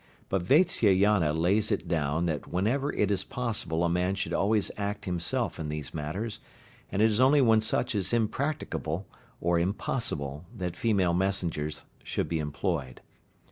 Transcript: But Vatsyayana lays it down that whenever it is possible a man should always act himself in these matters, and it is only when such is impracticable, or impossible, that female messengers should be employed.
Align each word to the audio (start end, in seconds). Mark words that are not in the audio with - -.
But 0.29 0.41
Vatsyayana 0.43 1.31
lays 1.31 1.71
it 1.71 1.87
down 1.87 2.25
that 2.25 2.47
whenever 2.47 2.91
it 2.91 3.11
is 3.11 3.23
possible 3.23 3.83
a 3.83 3.87
man 3.87 4.15
should 4.15 4.33
always 4.33 4.71
act 4.75 5.05
himself 5.05 5.59
in 5.59 5.69
these 5.69 5.93
matters, 5.93 6.39
and 6.91 7.03
it 7.03 7.09
is 7.11 7.21
only 7.21 7.39
when 7.39 7.61
such 7.61 7.93
is 7.93 8.11
impracticable, 8.11 9.05
or 9.39 9.59
impossible, 9.59 10.47
that 10.55 10.75
female 10.75 11.13
messengers 11.13 11.83
should 12.03 12.27
be 12.27 12.39
employed. 12.39 13.01